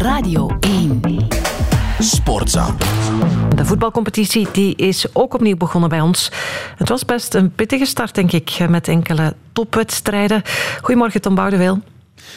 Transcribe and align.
Radio 0.00 0.56
1. 0.60 1.00
Sportza. 1.98 2.74
De 3.54 3.64
voetbalcompetitie 3.64 4.48
die 4.52 4.76
is 4.76 5.14
ook 5.14 5.34
opnieuw 5.34 5.56
begonnen 5.56 5.90
bij 5.90 6.00
ons. 6.00 6.30
Het 6.76 6.88
was 6.88 7.04
best 7.04 7.34
een 7.34 7.52
pittige 7.52 7.84
start, 7.84 8.14
denk 8.14 8.32
ik, 8.32 8.68
met 8.68 8.88
enkele 8.88 9.34
topwedstrijden. 9.52 10.42
Goedemorgen, 10.80 11.20
Tom 11.20 11.34
Boudeweel. 11.34 11.80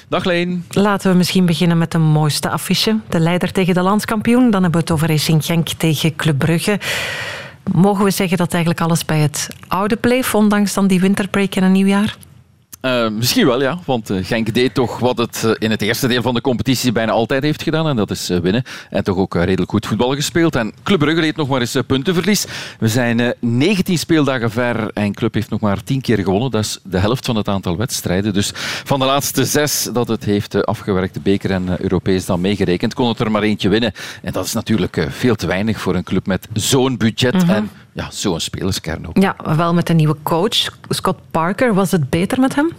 Dag 0.07 0.23
Leen. 0.23 0.65
Laten 0.69 1.11
we 1.11 1.17
misschien 1.17 1.45
beginnen 1.45 1.77
met 1.77 1.91
de 1.91 1.97
mooiste 1.97 2.49
affiche. 2.49 2.99
De 3.09 3.19
leider 3.19 3.51
tegen 3.51 3.73
de 3.73 3.81
landskampioen. 3.81 4.51
Dan 4.51 4.61
hebben 4.61 4.71
we 4.71 4.85
het 4.85 4.91
over 4.91 5.07
Racing 5.07 5.45
Genk 5.45 5.67
tegen 5.67 6.15
Club 6.15 6.37
Brugge. 6.37 6.79
Mogen 7.71 8.03
we 8.03 8.11
zeggen 8.11 8.37
dat 8.37 8.53
eigenlijk 8.53 8.83
alles 8.83 9.05
bij 9.05 9.19
het 9.19 9.47
oude 9.67 9.95
bleef, 9.95 10.35
ondanks 10.35 10.73
dan 10.73 10.87
die 10.87 10.99
winterbreak 10.99 11.55
en 11.55 11.63
een 11.63 11.71
nieuwjaar? 11.71 12.17
Uh, 12.85 13.09
misschien 13.09 13.45
wel, 13.45 13.61
ja. 13.61 13.79
Want 13.85 14.11
uh, 14.11 14.25
Genk 14.25 14.53
deed 14.53 14.73
toch 14.73 14.99
wat 14.99 15.17
het 15.17 15.43
uh, 15.45 15.51
in 15.57 15.71
het 15.71 15.81
eerste 15.81 16.07
deel 16.07 16.21
van 16.21 16.33
de 16.33 16.41
competitie 16.41 16.91
bijna 16.91 17.11
altijd 17.11 17.43
heeft 17.43 17.63
gedaan. 17.63 17.87
En 17.87 17.95
dat 17.95 18.11
is 18.11 18.27
winnen. 18.27 18.63
En 18.89 19.03
toch 19.03 19.17
ook 19.17 19.35
redelijk 19.35 19.71
goed 19.71 19.85
voetbal 19.85 20.15
gespeeld. 20.15 20.55
En 20.55 20.73
Club 20.83 20.99
Brugge 20.99 21.21
leed 21.21 21.35
nog 21.35 21.47
maar 21.47 21.59
eens 21.59 21.77
puntenverlies. 21.87 22.45
We 22.79 22.87
zijn 22.87 23.33
19 23.39 23.97
speeldagen 23.97 24.51
ver 24.51 24.91
en 24.93 25.13
Club 25.13 25.33
heeft 25.33 25.49
nog 25.49 25.59
maar 25.59 25.83
10 25.83 26.01
keer 26.01 26.17
gewonnen. 26.17 26.51
Dat 26.51 26.63
is 26.63 26.79
de 26.83 26.97
helft 26.97 27.25
van 27.25 27.35
het 27.35 27.47
aantal 27.47 27.77
wedstrijden. 27.77 28.33
Dus 28.33 28.51
van 28.83 28.99
de 28.99 29.05
laatste 29.05 29.45
zes 29.45 29.89
dat 29.93 30.07
het 30.07 30.23
heeft 30.23 30.65
afgewerkt, 30.65 31.13
de 31.13 31.19
beker 31.19 31.51
en 31.51 31.81
Europees 31.81 32.25
dan 32.25 32.41
meegerekend, 32.41 32.93
kon 32.93 33.07
het 33.07 33.19
er 33.19 33.31
maar 33.31 33.43
eentje 33.43 33.69
winnen. 33.69 33.93
En 34.21 34.31
dat 34.31 34.45
is 34.45 34.53
natuurlijk 34.53 35.07
veel 35.09 35.35
te 35.35 35.47
weinig 35.47 35.79
voor 35.79 35.95
een 35.95 36.03
club 36.03 36.27
met 36.27 36.47
zo'n 36.53 36.97
budget. 36.97 37.33
Mhm. 37.33 37.49
En 37.49 37.69
ja, 37.93 38.11
zo'n 38.11 38.39
spelerskern 38.39 39.07
ook. 39.07 39.17
Ja, 39.17 39.35
wel 39.55 39.73
met 39.73 39.89
een 39.89 39.95
nieuwe 39.95 40.15
coach, 40.23 40.69
Scott 40.89 41.19
Parker. 41.31 41.73
Was 41.73 41.91
het 41.91 42.09
beter 42.09 42.39
met 42.39 42.55
hem? 42.55 42.71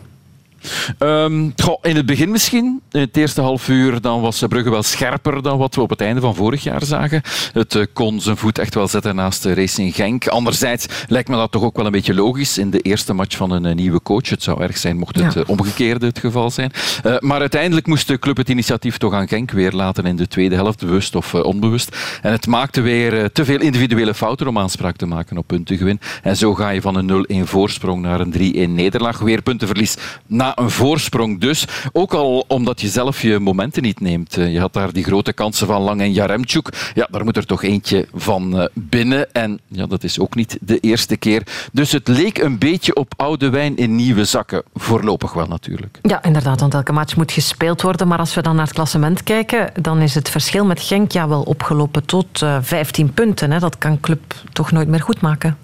Um, 0.99 1.53
goh, 1.57 1.79
in 1.83 1.97
het 1.97 2.07
begin 2.07 2.31
misschien. 2.31 2.81
In 2.91 3.01
het 3.01 3.17
eerste 3.17 3.41
half 3.41 3.69
uur 3.69 4.01
dan 4.01 4.21
was 4.21 4.43
Brugge 4.49 4.71
wel 4.71 4.83
scherper 4.83 5.43
dan 5.43 5.59
wat 5.59 5.75
we 5.75 5.81
op 5.81 5.91
het 5.91 6.01
einde 6.01 6.21
van 6.21 6.35
vorig 6.35 6.63
jaar 6.63 6.85
zagen. 6.85 7.23
Het 7.53 7.75
uh, 7.75 7.85
kon 7.93 8.21
zijn 8.21 8.37
voet 8.37 8.59
echt 8.59 8.75
wel 8.75 8.89
zetten 8.89 9.15
naast 9.15 9.45
Racing 9.45 9.95
Genk. 9.95 10.27
Anderzijds 10.27 10.87
lijkt 11.09 11.29
me 11.29 11.37
dat 11.37 11.53
toch 11.53 11.63
ook 11.63 11.77
wel 11.77 11.87
een 11.87 11.93
beetje 11.93 12.15
logisch 12.15 12.59
in 12.59 12.71
de 12.71 12.81
eerste 12.81 13.13
match 13.13 13.37
van 13.37 13.51
een 13.51 13.65
uh, 13.65 13.75
nieuwe 13.75 14.03
coach. 14.03 14.29
Het 14.29 14.43
zou 14.43 14.63
erg 14.63 14.77
zijn 14.77 14.97
mocht 14.97 15.17
het 15.17 15.35
Ja. 15.35 15.41
uh, 15.41 15.49
omgekeerde 15.49 16.07
het 16.07 16.19
geval 16.19 16.51
zijn. 16.51 16.73
Maar 17.19 17.41
uiteindelijk 17.41 17.87
moest 17.87 18.09
de 18.09 18.19
club 18.19 18.37
het 18.37 18.49
initiatief 18.49 18.99
toch 18.99 19.13
aan 19.13 19.29
Genk 19.29 19.51
weer 19.51 19.73
laten 19.73 20.05
in 20.05 20.17
de 20.17 20.29
tweede 20.29 20.55
helft, 20.55 20.81
bewust 20.81 21.15
of 21.15 21.35
onbewust. 21.35 21.97
En 22.23 22.33
het 22.33 22.47
maakte 22.47 22.81
weer 22.81 23.33
te 23.33 23.45
veel 23.45 23.61
individuele 23.61 24.15
fouten 24.15 24.49
om 24.49 24.59
aanspraak 24.59 24.97
te 24.97 25.07
maken 25.07 25.39
op 25.39 25.47
puntengewin. 25.47 26.01
En 26.23 26.37
zo 26.37 26.55
ga 26.55 26.69
je 26.69 26.81
van 26.81 26.97
een 26.97 27.45
0-1 27.45 27.49
voorsprong 27.49 28.03
naar 28.03 28.21
een 28.21 28.33
3-1 28.33 28.71
nederlaag. 28.71 29.19
Weer 29.19 29.43
puntenverlies 29.43 29.97
na 30.27 30.54
een 30.55 30.71
voorsprong 30.71 31.41
dus. 31.41 31.67
Ook 31.93 32.15
al 32.15 32.45
omdat 32.49 32.81
je 32.81 32.89
zelf 32.89 33.23
je 33.23 33.39
momenten 33.39 33.83
niet 33.83 34.01
neemt. 34.01 34.37
Uh, 34.37 34.53
Je 34.53 34.61
had 34.61 34.73
daar 34.73 34.93
die 34.93 35.05
grote 35.05 35.33
kansen 35.33 35.67
van 35.67 35.83
Lang 35.83 36.01
en 36.01 36.13
Jaremchuk. 36.13 36.91
Ja, 36.95 37.09
daar 37.11 37.25
moet 37.25 37.37
er 37.37 37.47
toch 37.47 37.63
eentje 37.63 38.07
van 38.15 38.61
uh, 38.61 38.65
binnen. 38.73 39.33
En 39.33 39.61
ja, 39.69 39.87
dat 39.87 40.05
is 40.05 40.19
ook 40.19 40.35
niet 40.35 40.59
de 40.61 40.79
eerste 40.79 41.17
keer. 41.17 41.43
Dus 41.73 41.93
het 41.93 42.09
leek 42.09 42.39
een 42.39 42.59
beetje 42.59 42.95
op 42.95 43.15
oude 43.17 43.51
wijn 43.51 43.77
in 43.77 43.97
nieuwe 43.97 44.25
zakken. 44.25 44.63
Voorlopig 44.75 45.33
wel 45.33 45.47
natuurlijk. 45.47 45.99
Ja, 46.03 46.23
inderdaad, 46.23 46.61
want 46.61 46.75
elke 46.75 46.93
match 46.93 47.17
moet 47.17 47.33
gespeeld 47.33 47.83
worden. 47.83 48.09
Maar 48.09 48.19
als 48.19 48.35
we 48.35 48.43
dan 48.43 48.57
naar 48.57 48.65
het 48.65 48.75
klassement 48.75 49.23
kijken, 49.23 49.73
dan 49.81 50.01
is 50.01 50.15
het 50.15 50.29
verschil 50.29 50.65
met 50.65 50.81
Genk 50.81 51.13
ja, 51.13 51.29
wel 51.29 51.43
opgelopen 51.43 52.05
tot 52.05 52.41
uh, 52.43 52.57
15 52.61 53.13
punten. 53.13 53.51
Hè. 53.51 53.59
Dat 53.59 53.79
kan 53.79 54.01
Club 54.01 54.35
toch 54.53 54.73
nooit 54.73 54.89
meer 54.89 55.01
goed 55.01 55.21
maken. 55.21 55.57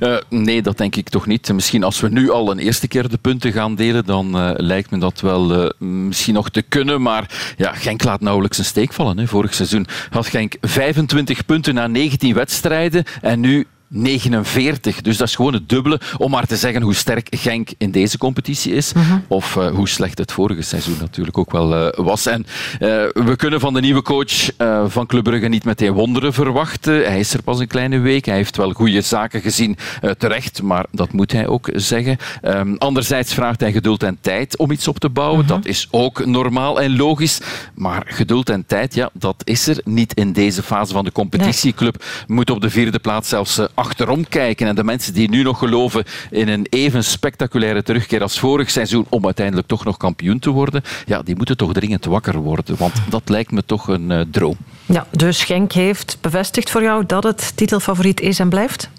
Uh, 0.00 0.16
nee, 0.28 0.62
dat 0.62 0.78
denk 0.78 0.96
ik 0.96 1.08
toch 1.08 1.26
niet. 1.26 1.52
Misschien 1.52 1.84
als 1.84 2.00
we 2.00 2.08
nu 2.08 2.30
al 2.30 2.50
een 2.50 2.58
eerste 2.58 2.88
keer 2.88 3.08
de 3.08 3.18
punten 3.18 3.52
gaan 3.52 3.74
delen, 3.74 4.04
dan 4.04 4.36
uh, 4.36 4.50
lijkt 4.56 4.90
me 4.90 4.98
dat 4.98 5.20
wel 5.20 5.62
uh, 5.62 5.70
misschien 6.08 6.34
nog 6.34 6.50
te 6.50 6.62
kunnen. 6.62 7.02
Maar 7.02 7.54
ja, 7.56 7.72
Genk 7.72 8.04
laat 8.04 8.20
nauwelijks 8.20 8.58
een 8.58 8.64
steek 8.64 8.92
vallen. 8.92 9.18
Hè. 9.18 9.26
Vorig 9.26 9.54
seizoen 9.54 9.86
had 10.10 10.26
Genk 10.26 10.56
25 10.60 11.46
punten 11.46 11.74
na 11.74 11.86
19 11.86 12.34
wedstrijden 12.34 13.04
en 13.20 13.40
nu 13.40 13.66
49. 13.88 15.00
Dus 15.00 15.16
dat 15.16 15.28
is 15.28 15.34
gewoon 15.34 15.52
het 15.52 15.68
dubbele 15.68 16.00
om 16.18 16.30
maar 16.30 16.46
te 16.46 16.56
zeggen 16.56 16.82
hoe 16.82 16.94
sterk 16.94 17.26
Genk 17.30 17.70
in 17.78 17.90
deze 17.90 18.18
competitie 18.18 18.72
is. 18.72 18.92
Mhm. 18.92 19.18
Of 19.28 19.56
uh, 19.56 19.68
hoe 19.68 19.88
slecht 19.88 20.18
het 20.18 20.32
vorige 20.32 20.62
seizoen 20.62 20.96
natuurlijk 21.00 21.38
ook 21.38 21.52
wel 21.52 21.86
uh, 21.86 21.88
was. 21.94 22.26
En 22.26 22.46
uh, 22.72 22.88
we 23.12 23.34
kunnen 23.36 23.60
van 23.60 23.74
de 23.74 23.80
nieuwe 23.80 24.02
coach 24.02 24.50
van 24.86 25.06
Club 25.06 25.24
Brugge 25.24 25.48
niet 25.48 25.64
meteen 25.64 25.92
wonderen 25.92 26.32
verwachten. 26.32 26.94
Hij 26.94 27.18
is 27.18 27.34
er 27.34 27.42
pas 27.42 27.58
een 27.58 27.66
kleine 27.66 27.98
week. 27.98 28.24
Hij 28.24 28.34
heeft 28.34 28.56
wel 28.56 28.72
goede 28.72 29.00
zaken 29.00 29.40
gezien 29.40 29.76
terecht, 30.18 30.62
maar 30.62 30.86
dat 30.90 31.12
moet 31.12 31.32
hij 31.32 31.46
ook 31.46 31.68
zeggen. 31.72 32.16
Um, 32.42 32.76
anderzijds 32.78 33.34
vraagt 33.34 33.60
hij 33.60 33.72
geduld 33.72 34.02
en 34.02 34.18
tijd 34.20 34.56
om 34.56 34.70
iets 34.70 34.88
op 34.88 34.98
te 34.98 35.08
bouwen. 35.08 35.38
Mhm. 35.38 35.48
Dat 35.48 35.66
is 35.66 35.88
ook 35.90 36.26
normaal 36.26 36.80
en 36.80 36.96
logisch. 36.96 37.40
Maar 37.74 38.02
geduld 38.06 38.50
en 38.50 38.66
tijd, 38.66 38.94
ja, 38.94 39.10
dat 39.12 39.42
is 39.44 39.66
er 39.66 39.80
niet 39.84 40.14
in 40.14 40.32
deze 40.32 40.62
fase 40.62 40.92
van 40.92 41.04
de 41.04 41.12
competitie. 41.12 41.72
Club 41.72 42.04
moet 42.26 42.50
op 42.50 42.60
de 42.60 42.70
vierde 42.70 42.98
plaats 42.98 43.28
zelfs 43.28 43.60
achterom 43.76 44.28
kijken. 44.28 44.66
En 44.66 44.74
de 44.74 44.84
mensen 44.84 45.14
die 45.14 45.30
nu 45.30 45.42
nog 45.42 45.58
geloven 45.58 46.04
in 46.30 46.48
een 46.48 46.66
even 46.70 47.04
spectaculaire 47.04 47.82
terugkeer 47.82 48.22
als 48.22 48.38
vorig 48.38 48.70
seizoen 48.70 49.06
om 49.08 49.24
uiteindelijk 49.24 49.68
toch 49.68 49.84
nog 49.84 49.96
kampioen 49.96 50.38
te 50.38 50.50
worden, 50.50 50.82
ja, 51.06 51.22
die 51.22 51.36
moeten 51.36 51.56
toch 51.56 51.72
dringend 51.72 52.04
wakker 52.04 52.36
worden. 52.36 52.76
Want 52.76 52.94
dat 53.08 53.28
lijkt 53.28 53.50
me 53.50 53.64
toch 53.64 53.88
een 53.88 54.10
uh, 54.10 54.20
droom. 54.30 54.56
Ja, 54.86 55.06
dus 55.10 55.44
Genk 55.44 55.72
heeft 55.72 56.18
bevestigd 56.20 56.70
voor 56.70 56.82
jou 56.82 57.06
dat 57.06 57.24
het 57.24 57.56
titelfavoriet 57.56 58.20
is 58.20 58.38
en 58.38 58.48
blijft? 58.48 58.90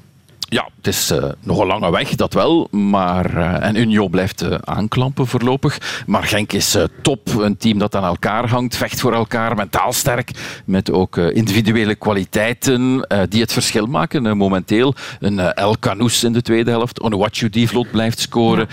Ja, 0.50 0.70
het 0.78 0.88
is 0.88 1.12
uh, 1.12 1.24
nog 1.42 1.60
een 1.60 1.68
lange 1.68 1.92
weg, 1.92 2.16
dat 2.16 2.34
wel. 2.34 2.68
Maar, 2.72 3.38
uh, 3.38 3.64
en 3.64 3.76
Union 3.76 4.10
blijft 4.10 4.44
uh, 4.44 4.56
aanklampen 4.64 5.28
voorlopig. 5.28 6.04
Maar 6.06 6.24
Genk 6.24 6.54
is 6.54 6.78
top. 7.02 7.28
Een 7.40 7.58
team 7.58 7.78
dat 7.78 7.96
aan 7.96 8.04
elkaar 8.04 8.50
hangt, 8.50 8.78
vecht 8.78 9.00
voor 9.00 9.14
elkaar, 9.14 9.56
mentaal 9.56 9.94
sterk. 9.94 10.32
Met 10.66 10.92
ook 10.92 11.18
individuele 11.18 11.96
kwaliteiten 11.96 13.08
die 13.30 13.42
het 13.42 13.54
verschil 13.54 13.86
maken. 13.86 14.38
momenteel 14.38 14.94
een 15.20 15.40
El 15.40 15.80
Canoes 15.80 16.24
in 16.24 16.34
de 16.34 16.42
tweede 16.42 16.72
helft. 16.72 17.02
Onuachu 17.02 17.50
die 17.50 17.68
vlot 17.68 17.92
blijft 17.92 18.20
scoren. 18.20 18.68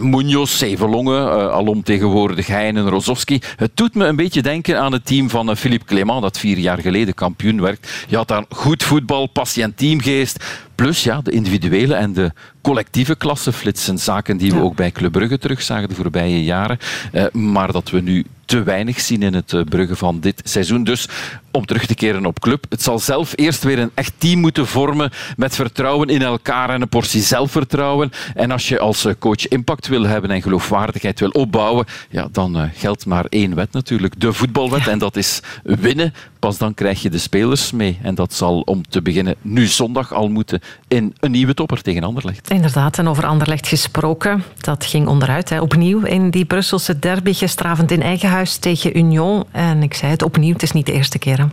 Munoz, 0.00 0.56
Zevenlongen, 0.56 1.52
alom 1.52 1.82
tegenwoordig 1.82 2.46
Heinen, 2.46 2.88
Rozovski. 2.88 3.40
Het 3.56 3.70
doet 3.74 3.94
me 3.94 4.06
een 4.06 4.16
beetje 4.16 4.42
denken 4.42 4.80
aan 4.80 4.92
het 4.92 5.06
team 5.06 5.30
van 5.30 5.56
Philippe 5.56 5.86
Clément, 5.86 6.22
dat 6.22 6.38
vier 6.38 6.58
jaar 6.58 6.78
geleden 6.78 7.14
kampioen 7.14 7.60
werd. 7.60 7.88
Je 8.08 8.16
had 8.16 8.28
daar 8.28 8.44
goed 8.48 8.82
voetbal, 8.82 9.26
passie 9.26 9.62
en 9.62 9.74
teamgeest. 9.74 10.44
Plus 10.74 11.02
ja, 11.04 11.20
de 11.20 11.30
individuele 11.30 11.94
en 11.94 12.12
de 12.12 12.32
collectieve 12.62 13.16
klasseflitsen. 13.16 13.98
Zaken 13.98 14.36
die 14.36 14.50
we 14.50 14.56
Ja. 14.56 14.62
ook 14.62 14.76
bij 14.76 14.90
Club 14.90 15.12
Brugge 15.12 15.38
terugzagen 15.38 15.88
de 15.88 15.94
voorbije 15.94 16.44
jaren. 16.44 16.78
Uh, 17.12 17.24
maar 17.32 17.72
dat 17.72 17.90
we 17.90 18.00
nu 18.00 18.24
te 18.54 18.62
weinig 18.62 19.00
zien 19.00 19.22
in 19.22 19.34
het 19.34 19.52
uh, 19.52 19.62
Brugge 19.64 19.96
van 19.96 20.20
dit 20.20 20.40
seizoen. 20.44 20.84
Dus 20.84 21.08
om 21.54 21.66
terug 21.66 21.86
te 21.86 21.94
keren 21.94 22.26
op 22.26 22.40
club. 22.40 22.66
Het 22.68 22.82
zal 22.82 22.98
zelf 22.98 23.32
eerst 23.34 23.62
weer 23.62 23.78
een 23.78 23.90
echt 23.94 24.12
team 24.18 24.40
moeten 24.40 24.66
vormen 24.66 25.10
met 25.36 25.54
vertrouwen 25.54 26.08
in 26.08 26.22
elkaar 26.22 26.70
en 26.70 26.82
een 26.82 26.88
portie 26.88 27.22
zelfvertrouwen. 27.22 28.12
En 28.34 28.50
als 28.50 28.68
je 28.68 28.78
als 28.78 29.04
uh, 29.04 29.12
coach 29.18 29.48
impact 29.48 29.86
wil 29.86 30.02
hebben 30.02 30.30
en 30.30 30.42
geloofwaardigheid 30.42 31.20
wil 31.20 31.28
opbouwen, 31.28 31.86
ja, 32.10 32.28
dan 32.32 32.56
uh, 32.56 32.64
geldt 32.74 33.06
maar 33.06 33.24
één 33.28 33.54
wet 33.54 33.72
natuurlijk. 33.72 34.20
De 34.20 34.32
voetbalwet. 34.32 34.84
Ja. 34.84 34.90
En 34.90 34.98
dat 34.98 35.16
is 35.16 35.40
winnen. 35.62 36.14
Pas 36.38 36.58
dan 36.58 36.74
krijg 36.74 37.02
je 37.02 37.10
de 37.10 37.18
spelers 37.18 37.72
mee. 37.72 37.98
En 38.02 38.14
dat 38.14 38.34
zal 38.34 38.60
om 38.60 38.88
te 38.88 39.02
beginnen 39.02 39.34
nu 39.42 39.66
zondag 39.66 40.12
al 40.12 40.28
moeten 40.28 40.60
in 40.88 41.14
een 41.20 41.30
nieuwe 41.30 41.54
topper 41.54 41.82
tegen 41.82 42.02
Anderlecht. 42.02 42.50
Inderdaad, 42.50 42.98
en 42.98 43.08
over 43.08 43.26
Anderlecht 43.26 43.66
gesproken. 43.66 44.42
Dat 44.58 44.84
ging 44.84 45.06
onderuit, 45.06 45.48
hè. 45.48 45.60
opnieuw 45.60 46.00
in 46.00 46.30
die 46.30 46.44
Brusselse 46.44 46.98
derby 46.98 47.32
gisteravond 47.32 47.90
in 47.90 48.02
eigen 48.02 48.28
huis 48.44 48.56
tegen 48.56 48.96
Union. 48.96 49.44
En 49.50 49.82
ik 49.82 49.94
zei 49.94 50.10
het 50.10 50.22
opnieuw, 50.22 50.52
het 50.52 50.62
is 50.62 50.72
niet 50.72 50.86
de 50.86 50.92
eerste 50.92 51.18
keer. 51.18 51.48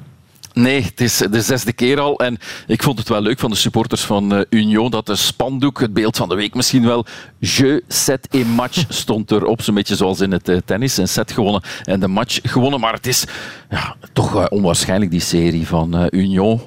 Nee, 0.54 0.82
het 0.82 1.02
is 1.02 1.18
de 1.18 1.42
zesde 1.42 1.74
keer 1.74 2.00
al. 2.00 2.20
En 2.20 2.38
ik 2.68 2.84
vond 2.84 3.00
het 3.00 3.10
wel 3.10 3.22
leuk 3.22 3.40
van 3.40 3.50
de 3.50 3.56
supporters 3.56 4.02
van 4.02 4.34
uh, 4.34 4.42
Union 4.50 4.92
dat 4.92 5.06
de 5.06 5.16
spandoek, 5.16 5.80
het 5.80 5.94
beeld 5.94 6.18
van 6.18 6.30
de 6.30 6.36
week 6.36 6.54
misschien 6.54 6.86
wel, 6.86 7.06
je 7.40 7.84
set 7.88 8.28
in 8.32 8.48
match 8.48 8.84
stond 9.04 9.32
erop. 9.32 9.62
Zo'n 9.62 9.76
beetje 9.76 9.96
zoals 9.96 10.20
in 10.20 10.32
het 10.32 10.50
uh, 10.50 10.58
tennis. 10.66 10.98
Een 10.98 11.08
set 11.08 11.32
gewonnen 11.32 11.62
en 11.84 12.00
de 12.00 12.08
match 12.08 12.40
gewonnen. 12.44 12.80
Maar 12.80 12.94
het 12.94 13.08
is 13.08 13.26
ja, 13.70 13.96
toch 14.14 14.36
uh, 14.36 14.46
onwaarschijnlijk, 14.50 15.12
die 15.12 15.20
serie 15.20 15.68
van 15.68 16.10
Union 16.12 16.62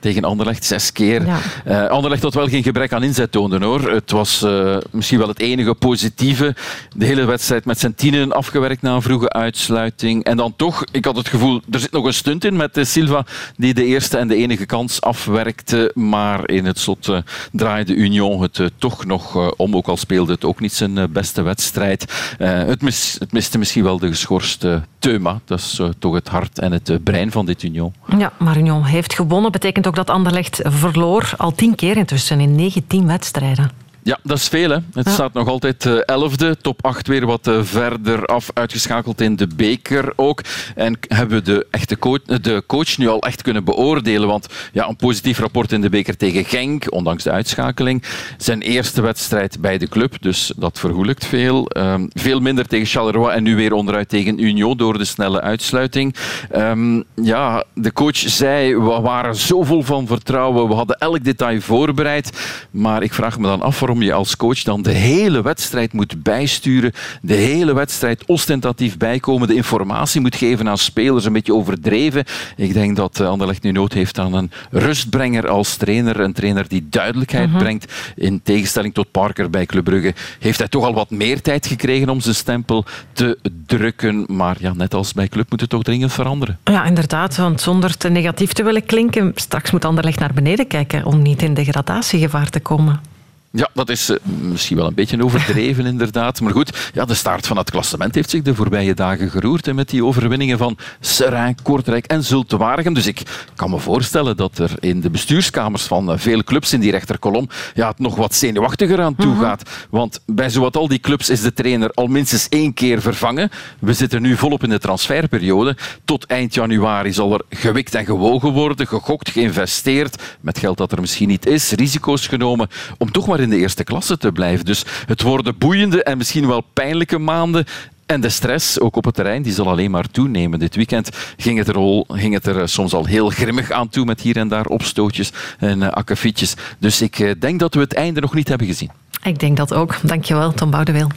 tegen 0.00 0.24
Anderlecht. 0.24 0.64
Zes 0.64 0.92
keer. 0.92 1.26
Ja. 1.64 1.86
Anderlecht 1.86 2.22
had 2.22 2.34
wel 2.34 2.48
geen 2.48 2.62
gebrek 2.62 2.92
aan 2.92 3.02
inzet 3.02 3.32
tonen 3.32 3.62
hoor. 3.62 3.90
Het 3.90 4.10
was 4.10 4.46
misschien 4.90 5.18
wel 5.18 5.28
het 5.28 5.40
enige 5.40 5.74
positieve. 5.74 6.54
De 6.96 7.04
hele 7.04 7.24
wedstrijd 7.24 7.64
met 7.64 7.78
zijn 7.78 7.94
tienen 7.94 8.32
afgewerkt 8.32 8.82
na 8.82 8.94
een 8.94 9.02
vroege 9.02 9.32
uitsluiting. 9.32 10.24
En 10.24 10.36
dan 10.36 10.56
toch, 10.56 10.84
ik 10.92 11.04
had 11.04 11.16
het 11.16 11.28
gevoel, 11.28 11.60
er 11.70 11.78
zit 11.78 11.92
nog 11.92 12.04
een 12.04 12.14
stunt 12.14 12.44
in 12.44 12.56
met 12.56 12.78
Silva 12.82 13.23
die 13.56 13.74
de 13.74 13.84
eerste 13.84 14.18
en 14.18 14.28
de 14.28 14.36
enige 14.36 14.66
kans 14.66 15.00
afwerkte. 15.00 15.90
Maar 15.94 16.50
in 16.50 16.64
het 16.64 16.78
slot 16.78 17.08
uh, 17.08 17.18
draaide 17.52 17.94
Union 17.94 18.42
het 18.42 18.58
uh, 18.58 18.66
toch 18.78 19.04
nog 19.04 19.36
uh, 19.36 19.50
om, 19.56 19.76
ook 19.76 19.86
al 19.86 19.96
speelde 19.96 20.32
het 20.32 20.44
ook 20.44 20.60
niet 20.60 20.72
zijn 20.72 21.12
beste 21.12 21.42
wedstrijd. 21.42 22.34
Het, 22.38 22.80
het, 23.18 23.32
miste 23.32 23.58
misschien 23.58 23.82
wel 23.82 23.98
de 23.98 24.08
geschorste 24.08 24.82
Teuma. 24.98 25.40
Dat 25.44 25.58
is 25.58 25.80
toch 25.98 26.14
het 26.14 26.28
hart 26.28 26.58
en 26.58 26.72
het 26.72 27.04
brein 27.04 27.30
van 27.30 27.46
dit 27.46 27.62
Union. 27.62 27.94
Ja, 28.18 28.32
maar 28.38 28.58
Union 28.58 28.84
heeft 28.84 29.14
gewonnen. 29.14 29.52
Betekent 29.52 29.86
ook 29.86 29.96
dat 29.96 30.10
Anderlecht 30.10 30.60
verloor 30.62 31.32
al 31.36 31.52
tien 31.52 31.74
keer 31.74 31.96
intussen 31.96 32.40
in 32.40 32.54
19 32.54 33.06
wedstrijden. 33.06 33.83
Ja, 34.04 34.18
dat 34.22 34.36
is 34.36 34.48
veel. 34.48 34.70
Hè. 34.70 34.78
Het 34.92 35.08
staat 35.08 35.32
nog 35.32 35.48
altijd 35.48 35.84
uh, 35.84 35.98
elfde. 36.06 36.56
Top 36.56 36.84
8 36.84 37.06
weer 37.06 37.26
wat 37.26 37.46
uh, 37.46 37.62
verder 37.62 38.26
af. 38.26 38.50
Uitgeschakeld 38.54 39.20
in 39.20 39.36
de 39.36 39.46
beker 39.46 40.12
ook. 40.16 40.40
En 40.74 40.98
hebben 41.08 41.38
we 41.38 41.44
de, 41.44 41.66
echte 41.70 41.98
coach, 41.98 42.22
de 42.22 42.62
coach 42.66 42.98
nu 42.98 43.08
al 43.08 43.20
echt 43.20 43.42
kunnen 43.42 43.64
beoordelen. 43.64 44.28
Want 44.28 44.46
ja, 44.72 44.88
een 44.88 44.96
positief 44.96 45.38
rapport 45.38 45.72
in 45.72 45.80
de 45.80 45.88
beker 45.88 46.16
tegen 46.16 46.44
Genk, 46.44 46.92
ondanks 46.92 47.22
de 47.22 47.30
uitschakeling. 47.30 48.02
Zijn 48.38 48.62
eerste 48.62 49.00
wedstrijd 49.02 49.60
bij 49.60 49.78
de 49.78 49.88
club, 49.88 50.16
dus 50.20 50.52
dat 50.56 50.78
vergoelijkt 50.78 51.26
veel. 51.26 51.70
Um, 51.76 52.08
veel 52.12 52.40
minder 52.40 52.66
tegen 52.66 52.86
Charleroi 52.86 53.34
en 53.34 53.42
nu 53.42 53.56
weer 53.56 53.72
onderuit 53.72 54.08
tegen 54.08 54.42
Union 54.44 54.76
door 54.76 54.98
de 54.98 55.04
snelle 55.04 55.40
uitsluiting. 55.40 56.14
Um, 56.56 57.04
ja, 57.14 57.64
de 57.74 57.92
coach 57.92 58.16
zei, 58.16 58.76
we 58.76 59.00
waren 59.00 59.36
zo 59.36 59.62
vol 59.62 59.82
van 59.82 60.06
vertrouwen. 60.06 60.68
We 60.68 60.74
hadden 60.74 60.98
elk 60.98 61.24
detail 61.24 61.60
voorbereid. 61.60 62.30
Maar 62.70 63.02
ik 63.02 63.14
vraag 63.14 63.38
me 63.38 63.46
dan 63.46 63.62
af 63.62 63.80
waarom 63.80 63.93
je 64.02 64.12
als 64.12 64.36
coach 64.36 64.62
dan 64.62 64.82
de 64.82 64.92
hele 64.92 65.42
wedstrijd 65.42 65.92
moet 65.92 66.22
bijsturen, 66.22 66.92
de 67.22 67.34
hele 67.34 67.74
wedstrijd 67.74 68.24
ostentatief 68.26 68.96
bijkomen, 68.96 69.48
de 69.48 69.54
informatie 69.54 70.20
moet 70.20 70.36
geven 70.36 70.68
aan 70.68 70.78
spelers, 70.78 71.24
een 71.24 71.32
beetje 71.32 71.54
overdreven. 71.54 72.24
Ik 72.56 72.72
denk 72.72 72.96
dat 72.96 73.20
eh, 73.20 73.28
Anderlecht 73.28 73.62
nu 73.62 73.72
nood 73.72 73.92
heeft 73.92 74.18
aan 74.18 74.34
een 74.34 74.50
rustbrenger 74.70 75.48
als 75.48 75.76
trainer, 75.76 76.20
een 76.20 76.32
trainer 76.32 76.68
die 76.68 76.86
duidelijkheid 76.90 77.48
mhm. 77.48 77.58
brengt. 77.58 77.92
In 78.16 78.42
tegenstelling 78.42 78.94
tot 78.94 79.10
Parker 79.10 79.50
bij 79.50 79.66
Club 79.66 79.84
Brugge 79.84 80.14
heeft 80.38 80.58
hij 80.58 80.68
toch 80.68 80.84
al 80.84 80.94
wat 80.94 81.10
meer 81.10 81.40
tijd 81.40 81.66
gekregen 81.66 82.08
om 82.08 82.20
zijn 82.20 82.34
stempel 82.34 82.84
te 83.12 83.38
drukken. 83.66 84.24
Maar 84.28 84.56
ja, 84.60 84.72
net 84.72 84.94
als 84.94 85.12
bij 85.12 85.28
Club 85.28 85.50
moet 85.50 85.60
het 85.60 85.70
toch 85.70 85.82
dringend 85.82 86.12
veranderen. 86.12 86.58
Ja, 86.64 86.84
inderdaad, 86.84 87.36
want 87.36 87.60
zonder 87.60 87.96
te 87.96 88.08
negatief 88.08 88.52
te 88.52 88.62
willen 88.62 88.86
klinken, 88.86 89.32
straks 89.34 89.70
moet 89.70 89.84
Anderlecht 89.84 90.18
naar 90.18 90.32
beneden 90.34 90.66
kijken 90.66 91.04
om 91.04 91.22
niet 91.22 91.42
in 91.42 91.54
degradatiegevaar 91.54 92.50
te 92.50 92.60
komen. 92.60 93.13
Ja, 93.56 93.68
dat 93.72 93.88
is 93.88 94.10
uh, 94.10 94.16
misschien 94.24 94.76
wel 94.76 94.86
een 94.86 94.94
beetje 94.94 95.24
overdreven, 95.24 95.86
inderdaad. 95.94 96.40
Maar 96.40 96.52
goed, 96.52 96.90
ja, 96.94 97.04
de 97.04 97.14
staart 97.14 97.46
van 97.46 97.56
het 97.56 97.70
klassement 97.70 98.14
heeft 98.14 98.30
zich 98.30 98.42
de 98.42 98.54
voorbije 98.54 98.94
dagen 98.94 99.30
geroerd. 99.30 99.66
En 99.66 99.74
met 99.74 99.88
die 99.88 100.04
overwinningen 100.04 100.58
van 100.58 100.76
Seraing, 101.00 101.62
Kortrijk 101.62 102.06
en 102.06 102.24
Zultewaregem. 102.24 102.94
Dus 102.94 103.06
ik 103.06 103.22
kan 103.54 103.70
me 103.70 103.78
voorstellen 103.78 104.36
dat 104.36 104.58
er 104.58 104.70
in 104.80 105.00
de 105.00 105.10
bestuurskamers 105.10 105.82
van 105.82 106.10
uh, 106.10 106.18
veel 106.18 106.44
clubs 106.44 106.72
in 106.72 106.80
die 106.80 106.90
rechterkolom 106.90 107.48
ja, 107.74 107.88
het 107.88 107.98
nog 107.98 108.16
wat 108.16 108.34
zenuwachtiger 108.34 109.00
aan 109.00 109.14
toe 109.14 109.32
mhm. 109.32 109.40
gaat. 109.40 109.70
Want 109.90 110.20
bij 110.26 110.48
zowat 110.48 110.76
al 110.76 110.88
die 110.88 110.98
clubs 110.98 111.30
is 111.30 111.40
de 111.40 111.52
trainer 111.52 111.90
al 111.90 112.06
minstens 112.06 112.48
één 112.48 112.74
keer 112.74 113.00
vervangen. 113.00 113.50
We 113.78 113.92
zitten 113.92 114.22
nu 114.22 114.36
volop 114.36 114.62
in 114.62 114.70
de 114.70 114.78
transferperiode. 114.78 115.76
Tot 116.04 116.26
eind 116.26 116.54
januari 116.54 117.12
zal 117.12 117.32
er 117.32 117.40
gewikt 117.50 117.94
en 117.94 118.04
gewogen 118.04 118.52
worden, 118.52 118.86
gegokt, 118.86 119.30
geïnvesteerd. 119.30 120.22
Met 120.40 120.58
geld 120.58 120.78
dat 120.78 120.92
er 120.92 121.00
misschien 121.00 121.28
niet 121.28 121.46
is, 121.46 121.70
risico's 121.70 122.26
genomen. 122.26 122.68
Om 122.98 123.12
toch 123.12 123.26
maar 123.26 123.42
in 123.44 123.50
de 123.50 123.58
eerste 123.58 123.84
klasse 123.84 124.18
te 124.18 124.32
blijven. 124.32 124.64
Dus 124.64 124.84
het 125.06 125.22
worden 125.22 125.58
boeiende 125.58 126.02
en 126.02 126.18
misschien 126.18 126.46
wel 126.46 126.60
pijnlijke 126.60 127.18
maanden. 127.18 127.64
En 128.06 128.20
de 128.20 128.28
stress, 128.28 128.80
ook 128.80 128.96
op 128.96 129.04
het 129.04 129.14
terrein, 129.14 129.42
die 129.42 129.52
zal 129.52 129.68
alleen 129.68 129.90
maar 129.90 130.10
toenemen. 130.10 130.58
Dit 130.58 130.76
weekend 130.76 131.08
ging 131.36 131.58
het 131.58 131.68
er, 131.68 131.76
al, 131.76 132.04
ging 132.08 132.34
het 132.34 132.46
er 132.46 132.60
eh, 132.60 132.66
soms 132.66 132.92
al 132.92 133.04
heel 133.04 133.30
grimmig 133.30 133.70
aan 133.70 133.88
toe 133.88 134.04
met 134.04 134.20
hier 134.20 134.36
en 134.36 134.48
daar 134.48 134.66
opstootjes 134.66 135.32
en 135.58 135.80
uh, 135.80 135.88
akkefietjes. 135.88 136.54
Dus 136.78 137.02
ik 137.02 137.18
uh, 137.18 137.30
denk 137.38 137.60
dat 137.60 137.74
we 137.74 137.80
het 137.80 137.94
einde 137.94 138.20
nog 138.20 138.34
niet 138.34 138.48
hebben 138.48 138.66
gezien. 138.66 138.90
Ik 139.22 139.38
denk 139.38 139.56
dat 139.56 139.74
ook. 139.74 139.96
Dankjewel, 140.02 140.52
Tom 140.52 140.70
Boudeweel. 140.70 141.08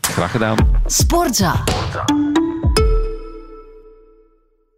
Graag 0.00 0.30
gedaan. 0.30 0.56
Sportza. 0.86 1.64